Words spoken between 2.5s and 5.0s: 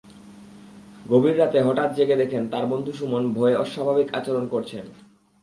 তাঁর বন্ধু সুমন ভয়ে অস্বাভাবিক আচরণ করছেন।